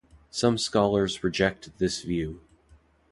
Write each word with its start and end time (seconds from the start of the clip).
Some 0.31 0.57
scholars 0.57 1.23
reject 1.23 1.77
this 1.77 2.01
view. 2.01 2.41